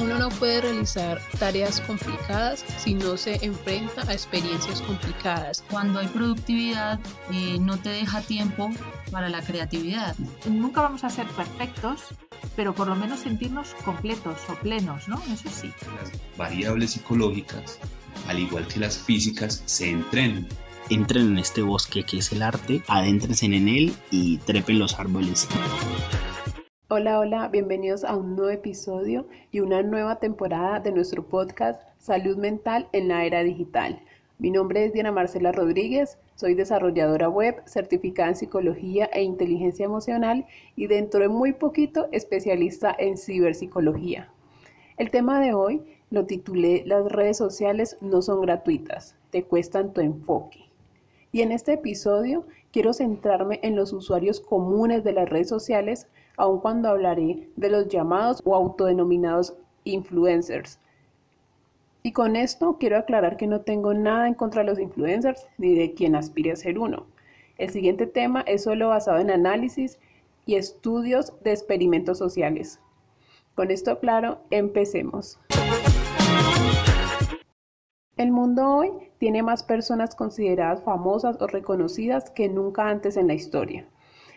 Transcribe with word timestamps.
Uno 0.00 0.16
no 0.16 0.28
puede 0.28 0.60
realizar 0.60 1.20
tareas 1.40 1.80
complicadas 1.80 2.64
si 2.78 2.94
no 2.94 3.16
se 3.16 3.44
enfrenta 3.44 4.02
a 4.08 4.12
experiencias 4.12 4.80
complicadas. 4.82 5.64
Cuando 5.68 5.98
hay 5.98 6.06
productividad, 6.06 7.00
eh, 7.32 7.58
no 7.60 7.78
te 7.78 7.88
deja 7.88 8.20
tiempo 8.22 8.70
para 9.10 9.28
la 9.28 9.42
creatividad. 9.42 10.14
Nunca 10.48 10.82
vamos 10.82 11.02
a 11.02 11.10
ser 11.10 11.26
perfectos, 11.26 12.02
pero 12.54 12.74
por 12.74 12.86
lo 12.86 12.94
menos 12.94 13.20
sentirnos 13.20 13.74
completos 13.84 14.38
o 14.48 14.54
plenos, 14.54 15.08
¿no? 15.08 15.20
Eso 15.32 15.48
sí. 15.50 15.72
Las 16.00 16.12
variables 16.36 16.92
psicológicas, 16.92 17.80
al 18.28 18.38
igual 18.38 18.68
que 18.68 18.78
las 18.78 18.98
físicas, 18.98 19.62
se 19.66 19.90
entrenan. 19.90 20.46
Entren 20.90 21.32
en 21.32 21.38
este 21.38 21.60
bosque 21.62 22.04
que 22.04 22.18
es 22.18 22.32
el 22.32 22.42
arte, 22.42 22.82
adéntrense 22.86 23.46
en 23.46 23.68
él 23.68 23.94
y 24.10 24.38
trepen 24.38 24.78
los 24.78 24.98
árboles. 24.98 25.48
Hola, 26.90 27.20
hola, 27.20 27.48
bienvenidos 27.48 28.02
a 28.02 28.16
un 28.16 28.34
nuevo 28.34 28.48
episodio 28.48 29.26
y 29.52 29.60
una 29.60 29.82
nueva 29.82 30.20
temporada 30.20 30.80
de 30.80 30.90
nuestro 30.90 31.22
podcast 31.22 31.82
Salud 31.98 32.38
Mental 32.38 32.88
en 32.92 33.08
la 33.08 33.26
Era 33.26 33.42
Digital. 33.42 34.00
Mi 34.38 34.50
nombre 34.50 34.86
es 34.86 34.94
Diana 34.94 35.12
Marcela 35.12 35.52
Rodríguez, 35.52 36.16
soy 36.34 36.54
desarrolladora 36.54 37.28
web, 37.28 37.60
certificada 37.66 38.30
en 38.30 38.36
psicología 38.36 39.04
e 39.12 39.22
inteligencia 39.22 39.84
emocional 39.84 40.46
y 40.76 40.86
dentro 40.86 41.20
de 41.20 41.28
muy 41.28 41.52
poquito 41.52 42.08
especialista 42.10 42.96
en 42.98 43.18
ciberpsicología. 43.18 44.32
El 44.96 45.10
tema 45.10 45.42
de 45.42 45.52
hoy 45.52 45.82
lo 46.08 46.24
titulé 46.24 46.84
Las 46.86 47.12
redes 47.12 47.36
sociales 47.36 47.98
no 48.00 48.22
son 48.22 48.40
gratuitas, 48.40 49.14
te 49.28 49.44
cuestan 49.44 49.92
tu 49.92 50.00
enfoque. 50.00 50.67
Y 51.32 51.42
en 51.42 51.52
este 51.52 51.74
episodio 51.74 52.46
quiero 52.72 52.92
centrarme 52.92 53.60
en 53.62 53.76
los 53.76 53.92
usuarios 53.92 54.40
comunes 54.40 55.04
de 55.04 55.12
las 55.12 55.28
redes 55.28 55.48
sociales 55.48 56.08
aun 56.36 56.60
cuando 56.60 56.88
hablaré 56.88 57.48
de 57.56 57.68
los 57.68 57.88
llamados 57.88 58.40
o 58.44 58.54
autodenominados 58.54 59.54
influencers. 59.84 60.78
Y 62.02 62.12
con 62.12 62.36
esto 62.36 62.78
quiero 62.78 62.96
aclarar 62.96 63.36
que 63.36 63.46
no 63.46 63.60
tengo 63.62 63.92
nada 63.92 64.28
en 64.28 64.34
contra 64.34 64.62
de 64.62 64.68
los 64.68 64.78
influencers 64.78 65.46
ni 65.58 65.74
de 65.74 65.92
quien 65.94 66.14
aspire 66.14 66.52
a 66.52 66.56
ser 66.56 66.78
uno. 66.78 67.06
El 67.58 67.70
siguiente 67.70 68.06
tema 68.06 68.42
es 68.42 68.62
solo 68.62 68.88
basado 68.88 69.18
en 69.18 69.30
análisis 69.30 69.98
y 70.46 70.54
estudios 70.54 71.32
de 71.42 71.50
experimentos 71.50 72.18
sociales. 72.18 72.80
Con 73.54 73.72
esto 73.72 73.98
claro, 73.98 74.38
empecemos. 74.50 75.40
El 78.18 78.32
mundo 78.32 78.68
hoy 78.68 78.90
tiene 79.18 79.44
más 79.44 79.62
personas 79.62 80.16
consideradas 80.16 80.82
famosas 80.82 81.40
o 81.40 81.46
reconocidas 81.46 82.30
que 82.30 82.48
nunca 82.48 82.88
antes 82.88 83.16
en 83.16 83.28
la 83.28 83.34
historia. 83.34 83.86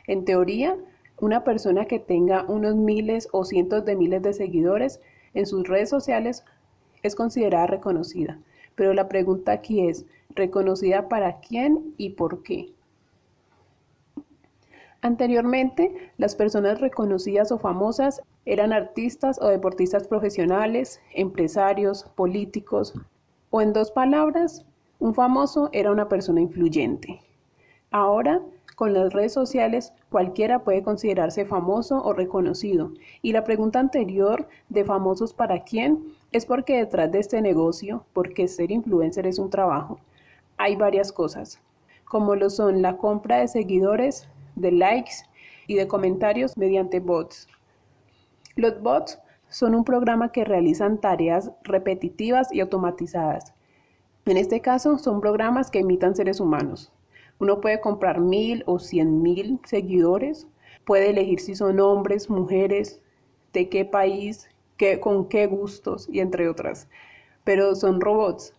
En 0.05 0.23
teoría, 0.23 0.77
una 1.19 1.43
persona 1.43 1.85
que 1.85 1.97
tenga 1.97 2.45
unos 2.47 2.75
miles 2.75 3.27
o 3.31 3.43
cientos 3.43 3.83
de 3.83 3.95
miles 3.95 4.21
de 4.21 4.33
seguidores 4.33 5.01
en 5.33 5.47
sus 5.47 5.67
redes 5.67 5.89
sociales 5.89 6.45
es 7.01 7.15
considerada 7.15 7.65
reconocida. 7.65 8.39
Pero 8.75 8.93
la 8.93 9.09
pregunta 9.09 9.51
aquí 9.51 9.87
es, 9.87 10.05
¿reconocida 10.29 11.09
para 11.09 11.39
quién 11.39 11.95
y 11.97 12.11
por 12.11 12.43
qué? 12.43 12.71
Anteriormente, 15.01 16.11
las 16.17 16.35
personas 16.35 16.79
reconocidas 16.79 17.51
o 17.51 17.57
famosas 17.57 18.21
eran 18.45 18.73
artistas 18.73 19.39
o 19.41 19.47
deportistas 19.47 20.07
profesionales, 20.07 21.01
empresarios, 21.15 22.03
políticos, 22.15 22.93
o 23.51 23.61
en 23.61 23.73
dos 23.73 23.91
palabras, 23.91 24.65
un 24.99 25.13
famoso 25.13 25.69
era 25.71 25.91
una 25.91 26.09
persona 26.09 26.41
influyente. 26.41 27.21
Ahora 27.91 28.41
con 28.81 28.93
las 28.93 29.13
redes 29.13 29.33
sociales, 29.33 29.93
cualquiera 30.09 30.63
puede 30.63 30.81
considerarse 30.81 31.45
famoso 31.45 32.03
o 32.03 32.13
reconocido. 32.13 32.93
Y 33.21 33.31
la 33.31 33.43
pregunta 33.43 33.79
anterior 33.79 34.47
de 34.69 34.83
famosos 34.83 35.35
para 35.35 35.63
quién 35.63 36.03
es 36.31 36.47
porque 36.47 36.77
detrás 36.77 37.11
de 37.11 37.19
este 37.19 37.43
negocio, 37.43 38.05
porque 38.11 38.47
ser 38.47 38.71
influencer 38.71 39.27
es 39.27 39.37
un 39.37 39.51
trabajo, 39.51 39.99
hay 40.57 40.75
varias 40.75 41.11
cosas, 41.11 41.61
como 42.05 42.33
lo 42.33 42.49
son 42.49 42.81
la 42.81 42.97
compra 42.97 43.37
de 43.37 43.49
seguidores, 43.49 44.27
de 44.55 44.71
likes 44.71 45.27
y 45.67 45.75
de 45.75 45.87
comentarios 45.87 46.57
mediante 46.57 46.99
bots. 46.99 47.47
Los 48.55 48.81
bots 48.81 49.19
son 49.51 49.75
un 49.75 49.83
programa 49.83 50.31
que 50.31 50.45
realizan 50.45 50.99
tareas 50.99 51.51
repetitivas 51.63 52.51
y 52.53 52.61
automatizadas. 52.61 53.53
En 54.25 54.37
este 54.37 54.61
caso, 54.61 54.97
son 54.97 55.19
programas 55.19 55.69
que 55.69 55.79
imitan 55.79 56.15
seres 56.15 56.39
humanos. 56.39 56.91
Uno 57.37 57.59
puede 57.59 57.81
comprar 57.81 58.21
mil 58.21 58.63
o 58.65 58.79
cien 58.79 59.21
mil 59.21 59.59
seguidores, 59.65 60.47
puede 60.85 61.09
elegir 61.09 61.41
si 61.41 61.55
son 61.55 61.79
hombres, 61.79 62.29
mujeres, 62.29 63.01
de 63.51 63.67
qué 63.67 63.83
país, 63.83 64.49
qué, 64.77 64.99
con 64.99 65.27
qué 65.27 65.47
gustos 65.47 66.07
y 66.09 66.21
entre 66.21 66.47
otras. 66.47 66.87
Pero 67.43 67.75
son 67.75 67.99
robots. 67.99 68.53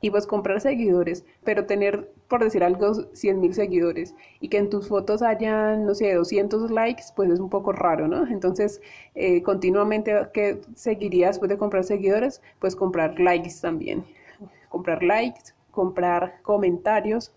Y 0.00 0.10
pues 0.10 0.26
comprar 0.26 0.60
seguidores, 0.60 1.24
pero 1.42 1.66
tener, 1.66 2.12
por 2.28 2.44
decir 2.44 2.62
algo, 2.62 2.94
100 2.94 3.40
mil 3.40 3.52
seguidores 3.52 4.14
y 4.40 4.48
que 4.48 4.58
en 4.58 4.70
tus 4.70 4.88
fotos 4.88 5.22
hayan, 5.22 5.86
no 5.86 5.94
sé, 5.94 6.14
200 6.14 6.70
likes, 6.70 7.04
pues 7.16 7.30
es 7.30 7.40
un 7.40 7.50
poco 7.50 7.72
raro, 7.72 8.06
¿no? 8.06 8.26
Entonces, 8.28 8.80
eh, 9.16 9.42
continuamente, 9.42 10.14
¿qué 10.32 10.60
seguirías 10.76 11.30
después 11.30 11.48
de 11.48 11.58
comprar 11.58 11.82
seguidores? 11.82 12.40
Pues 12.60 12.76
comprar 12.76 13.18
likes 13.18 13.54
también. 13.60 14.04
Comprar 14.68 15.02
likes, 15.02 15.52
comprar 15.72 16.40
comentarios, 16.42 17.32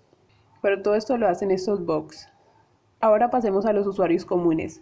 pero 0.62 0.82
todo 0.82 0.96
esto 0.96 1.18
lo 1.18 1.28
hacen 1.28 1.50
estos 1.52 1.84
bots. 1.84 2.28
Ahora 3.00 3.32
pasemos 3.32 3.66
a 3.66 3.74
los 3.74 3.88
usuarios 3.88 4.26
comunes. 4.26 4.82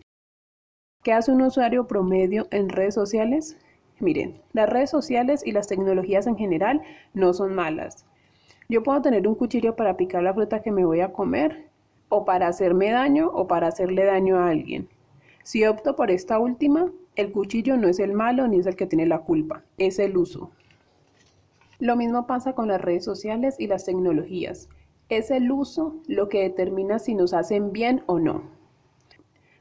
¿Qué 1.03 1.13
hace 1.13 1.31
un 1.31 1.41
usuario 1.41 1.87
promedio 1.87 2.47
en 2.51 2.67
redes 2.67 2.95
sociales? 2.95 3.57
Miren, 3.99 4.41
las 4.53 4.69
redes 4.69 4.89
sociales 4.89 5.45
y 5.45 5.51
las 5.51 5.67
tecnologías 5.67 6.25
en 6.27 6.37
general 6.37 6.81
no 7.13 7.33
son 7.33 7.53
malas. 7.53 8.05
Yo 8.69 8.83
puedo 8.83 9.01
tener 9.01 9.27
un 9.27 9.35
cuchillo 9.35 9.75
para 9.75 9.97
picar 9.97 10.23
la 10.23 10.33
fruta 10.33 10.61
que 10.61 10.71
me 10.71 10.85
voy 10.85 11.01
a 11.01 11.11
comer, 11.11 11.67
o 12.07 12.23
para 12.23 12.47
hacerme 12.47 12.91
daño, 12.91 13.29
o 13.33 13.47
para 13.47 13.67
hacerle 13.67 14.05
daño 14.05 14.37
a 14.37 14.49
alguien. 14.49 14.87
Si 15.43 15.65
opto 15.65 15.95
por 15.95 16.11
esta 16.11 16.39
última, 16.39 16.91
el 17.15 17.31
cuchillo 17.31 17.75
no 17.75 17.87
es 17.87 17.99
el 17.99 18.13
malo 18.13 18.47
ni 18.47 18.59
es 18.59 18.65
el 18.65 18.75
que 18.75 18.85
tiene 18.85 19.05
la 19.05 19.19
culpa, 19.19 19.63
es 19.77 19.99
el 19.99 20.15
uso. 20.15 20.51
Lo 21.79 21.95
mismo 21.95 22.27
pasa 22.27 22.53
con 22.53 22.67
las 22.67 22.79
redes 22.79 23.03
sociales 23.03 23.55
y 23.59 23.67
las 23.67 23.85
tecnologías. 23.85 24.69
Es 25.09 25.31
el 25.31 25.51
uso 25.51 25.95
lo 26.07 26.29
que 26.29 26.43
determina 26.43 26.99
si 26.99 27.15
nos 27.15 27.33
hacen 27.33 27.73
bien 27.73 28.03
o 28.05 28.19
no. 28.19 28.43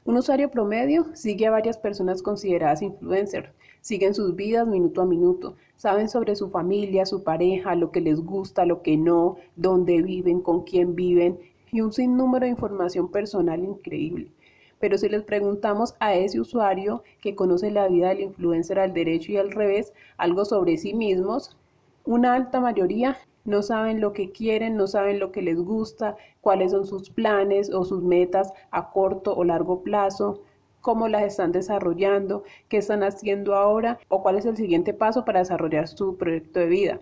Un 0.05 0.17
usuario 0.17 0.49
promedio 0.49 1.07
sigue 1.13 1.47
a 1.47 1.51
varias 1.51 1.77
personas 1.77 2.21
consideradas 2.21 2.81
influencers, 2.81 3.49
siguen 3.81 4.13
sus 4.13 4.35
vidas 4.35 4.67
minuto 4.67 5.01
a 5.01 5.05
minuto, 5.05 5.55
saben 5.75 6.09
sobre 6.09 6.35
su 6.35 6.49
familia, 6.49 7.05
su 7.05 7.23
pareja, 7.23 7.75
lo 7.75 7.91
que 7.91 8.01
les 8.01 8.19
gusta, 8.21 8.65
lo 8.65 8.81
que 8.81 8.97
no, 8.97 9.37
dónde 9.55 10.01
viven, 10.01 10.41
con 10.41 10.63
quién 10.63 10.95
viven 10.95 11.39
y 11.71 11.81
un 11.81 11.93
sinnúmero 11.93 12.45
de 12.45 12.51
información 12.51 13.09
personal 13.09 13.63
increíble. 13.63 14.31
Pero 14.79 14.97
si 14.97 15.09
les 15.09 15.23
preguntamos 15.23 15.95
a 15.99 16.15
ese 16.15 16.39
usuario 16.39 17.03
que 17.21 17.35
conoce 17.35 17.69
la 17.69 17.87
vida 17.87 18.09
del 18.09 18.21
influencer 18.21 18.79
al 18.79 18.93
derecho 18.93 19.31
y 19.31 19.37
al 19.37 19.51
revés, 19.51 19.93
algo 20.17 20.45
sobre 20.45 20.77
sí 20.77 20.93
mismos, 20.93 21.57
una 22.05 22.33
alta 22.33 22.59
mayoría 22.59 23.17
no 23.45 23.61
saben 23.61 23.99
lo 23.99 24.13
que 24.13 24.31
quieren, 24.31 24.77
no 24.77 24.87
saben 24.87 25.19
lo 25.19 25.31
que 25.31 25.41
les 25.41 25.59
gusta, 25.59 26.15
cuáles 26.41 26.71
son 26.71 26.85
sus 26.85 27.09
planes 27.09 27.73
o 27.73 27.83
sus 27.83 28.03
metas 28.03 28.53
a 28.71 28.91
corto 28.91 29.35
o 29.35 29.43
largo 29.43 29.81
plazo, 29.81 30.41
cómo 30.81 31.07
las 31.07 31.23
están 31.23 31.51
desarrollando, 31.51 32.43
qué 32.67 32.77
están 32.77 33.03
haciendo 33.03 33.55
ahora 33.55 33.99
o 34.07 34.21
cuál 34.21 34.37
es 34.37 34.45
el 34.45 34.57
siguiente 34.57 34.93
paso 34.93 35.25
para 35.25 35.39
desarrollar 35.39 35.87
su 35.87 36.17
proyecto 36.17 36.59
de 36.59 36.67
vida. 36.67 36.99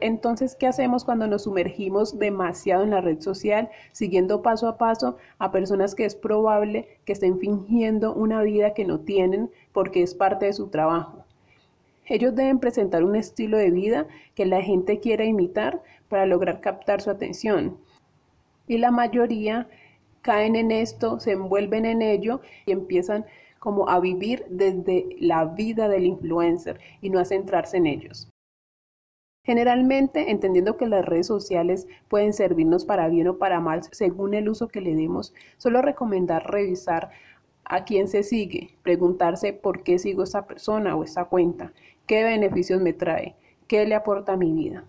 Entonces, 0.00 0.56
¿qué 0.56 0.66
hacemos 0.66 1.04
cuando 1.04 1.28
nos 1.28 1.44
sumergimos 1.44 2.18
demasiado 2.18 2.82
en 2.82 2.90
la 2.90 3.00
red 3.00 3.20
social, 3.20 3.70
siguiendo 3.92 4.42
paso 4.42 4.66
a 4.66 4.76
paso 4.76 5.18
a 5.38 5.52
personas 5.52 5.94
que 5.94 6.04
es 6.04 6.16
probable 6.16 6.98
que 7.04 7.12
estén 7.12 7.38
fingiendo 7.38 8.12
una 8.12 8.42
vida 8.42 8.74
que 8.74 8.84
no 8.84 9.00
tienen 9.00 9.50
porque 9.72 10.02
es 10.02 10.14
parte 10.14 10.46
de 10.46 10.52
su 10.52 10.68
trabajo? 10.68 11.24
Ellos 12.06 12.34
deben 12.34 12.58
presentar 12.58 13.04
un 13.04 13.16
estilo 13.16 13.56
de 13.56 13.70
vida 13.70 14.06
que 14.34 14.46
la 14.46 14.62
gente 14.62 14.98
quiera 14.98 15.24
imitar 15.24 15.80
para 16.08 16.26
lograr 16.26 16.60
captar 16.60 17.00
su 17.00 17.10
atención. 17.10 17.78
Y 18.66 18.78
la 18.78 18.90
mayoría 18.90 19.68
caen 20.24 20.56
en 20.56 20.72
esto, 20.72 21.20
se 21.20 21.32
envuelven 21.32 21.84
en 21.84 22.02
ello 22.02 22.40
y 22.66 22.72
empiezan 22.72 23.26
como 23.60 23.88
a 23.88 24.00
vivir 24.00 24.44
desde 24.48 25.06
la 25.20 25.44
vida 25.44 25.88
del 25.88 26.06
influencer 26.06 26.80
y 27.00 27.10
no 27.10 27.18
a 27.18 27.24
centrarse 27.24 27.76
en 27.76 27.86
ellos. 27.86 28.28
Generalmente, 29.44 30.30
entendiendo 30.30 30.78
que 30.78 30.86
las 30.86 31.04
redes 31.04 31.26
sociales 31.26 31.86
pueden 32.08 32.32
servirnos 32.32 32.86
para 32.86 33.08
bien 33.08 33.28
o 33.28 33.36
para 33.36 33.60
mal 33.60 33.82
según 33.92 34.32
el 34.32 34.48
uso 34.48 34.68
que 34.68 34.80
le 34.80 34.94
demos, 34.94 35.34
solo 35.58 35.82
recomendar 35.82 36.50
revisar 36.50 37.10
a 37.64 37.84
quién 37.84 38.08
se 38.08 38.22
sigue, 38.22 38.76
preguntarse 38.82 39.52
por 39.52 39.82
qué 39.82 39.98
sigo 39.98 40.22
esta 40.22 40.46
persona 40.46 40.96
o 40.96 41.04
esta 41.04 41.26
cuenta 41.26 41.72
¿Qué 42.06 42.22
beneficios 42.22 42.82
me 42.82 42.92
trae? 42.92 43.34
¿Qué 43.66 43.86
le 43.86 43.94
aporta 43.94 44.34
a 44.34 44.36
mi 44.36 44.52
vida? 44.52 44.84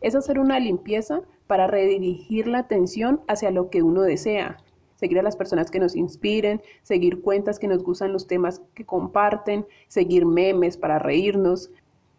Es 0.00 0.14
hacer 0.14 0.38
una 0.38 0.60
limpieza 0.60 1.20
para 1.46 1.66
redirigir 1.66 2.46
la 2.46 2.58
atención 2.58 3.20
hacia 3.26 3.50
lo 3.50 3.70
que 3.70 3.82
uno 3.82 4.02
desea. 4.02 4.58
seguir 4.96 5.20
a 5.20 5.22
las 5.22 5.36
personas 5.36 5.70
que 5.70 5.78
nos 5.78 5.94
inspiren, 5.94 6.60
seguir 6.82 7.22
cuentas 7.22 7.60
que 7.60 7.68
nos 7.68 7.84
gustan 7.84 8.12
los 8.12 8.26
temas 8.26 8.62
que 8.74 8.84
comparten, 8.84 9.64
seguir 9.86 10.26
memes 10.26 10.76
para 10.76 10.98
reírnos, 10.98 11.70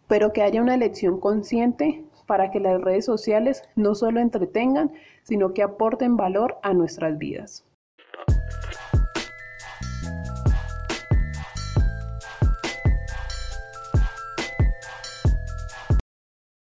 pero 0.08 0.32
que 0.32 0.40
haya 0.40 0.62
una 0.62 0.76
elección 0.76 1.20
consciente 1.20 2.02
para 2.26 2.50
que 2.50 2.58
las 2.58 2.80
redes 2.80 3.04
sociales 3.04 3.62
no 3.76 3.94
solo 3.94 4.18
entretengan, 4.20 4.92
sino 5.24 5.52
que 5.52 5.62
aporten 5.62 6.16
valor 6.16 6.56
a 6.62 6.72
nuestras 6.72 7.18
vidas. 7.18 7.66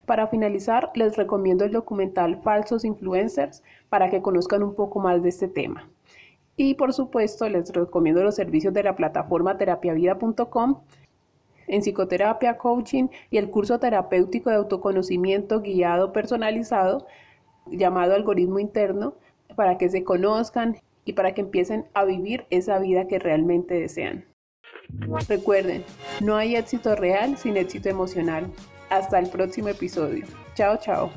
Para 0.08 0.28
finalizar, 0.28 0.90
les 0.96 1.18
recomiendo 1.18 1.66
el 1.66 1.74
documental 1.74 2.42
Falsos 2.42 2.86
Influencers 2.86 3.62
para 3.90 4.10
que 4.10 4.22
conozcan 4.22 4.64
un 4.64 4.74
poco 4.74 5.02
más 5.02 5.22
de 5.22 5.28
este 5.28 5.50
tema. 5.50 5.90
Y 6.56 6.76
por 6.76 6.94
supuesto, 6.94 7.50
les 7.50 7.74
recomiendo 7.74 8.24
los 8.24 8.36
servicios 8.36 8.74
de 8.74 8.84
la 8.84 8.96
plataforma 8.96 9.58
terapiavida.com 9.58 10.80
en 11.68 11.82
psicoterapia, 11.82 12.58
coaching 12.58 13.10
y 13.30 13.38
el 13.38 13.50
curso 13.50 13.80
terapéutico 13.80 14.50
de 14.50 14.56
autoconocimiento 14.56 15.60
guiado 15.60 16.14
personalizado 16.14 17.06
llamado 17.66 18.16
algoritmo 18.16 18.60
interno 18.60 19.16
para 19.58 19.78
que 19.78 19.90
se 19.90 20.06
conozcan 20.06 20.78
y 21.04 21.14
para 21.14 21.34
que 21.34 21.42
empiecen 21.42 21.86
a 21.94 22.06
vivir 22.06 22.46
esa 22.50 22.80
vida 22.80 23.08
que 23.10 23.20
realmente 23.20 23.78
desean. 23.78 24.24
Recuerden, 25.28 25.84
no 26.22 26.38
hay 26.38 26.56
éxito 26.56 26.96
real 26.96 27.38
sin 27.38 27.58
éxito 27.58 27.90
emocional. 27.90 28.50
Hasta 28.90 29.20
el 29.20 29.30
próximo 29.30 29.70
episodio. 29.70 30.26
Chao, 30.56 30.78
chao. 30.78 31.12